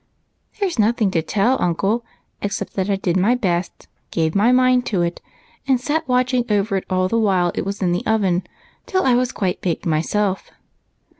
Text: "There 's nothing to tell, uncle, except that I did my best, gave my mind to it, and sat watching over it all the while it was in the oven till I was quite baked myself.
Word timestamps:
"There 0.59 0.67
's 0.67 0.79
nothing 0.79 1.11
to 1.11 1.21
tell, 1.21 1.61
uncle, 1.61 2.03
except 2.41 2.73
that 2.73 2.89
I 2.89 2.95
did 2.95 3.17
my 3.17 3.35
best, 3.35 3.87
gave 4.09 4.33
my 4.33 4.51
mind 4.51 4.83
to 4.87 5.03
it, 5.03 5.21
and 5.67 5.79
sat 5.79 6.07
watching 6.07 6.43
over 6.49 6.75
it 6.75 6.85
all 6.89 7.07
the 7.07 7.19
while 7.19 7.51
it 7.53 7.65
was 7.67 7.83
in 7.83 7.91
the 7.91 8.03
oven 8.07 8.41
till 8.87 9.03
I 9.03 9.13
was 9.13 9.31
quite 9.31 9.61
baked 9.61 9.85
myself. 9.85 10.49